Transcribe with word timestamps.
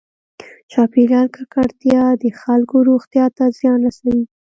چاپېریال 0.71 1.27
ککړتیا 1.35 2.03
د 2.21 2.25
خلکو 2.41 2.75
روغتیا 2.89 3.25
ته 3.37 3.43
زیان 3.57 3.79
رسوي. 3.87 4.21